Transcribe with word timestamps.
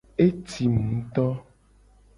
Etim 0.23 0.73
ngto. 0.95 1.27